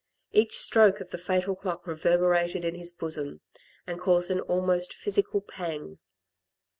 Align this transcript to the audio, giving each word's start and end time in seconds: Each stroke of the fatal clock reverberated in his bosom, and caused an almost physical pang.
Each 0.31 0.57
stroke 0.57 0.99
of 0.99 1.11
the 1.11 1.19
fatal 1.19 1.55
clock 1.55 1.85
reverberated 1.85 2.65
in 2.65 2.73
his 2.73 2.91
bosom, 2.91 3.41
and 3.85 3.99
caused 3.99 4.31
an 4.31 4.39
almost 4.41 4.93
physical 4.95 5.41
pang. 5.41 5.99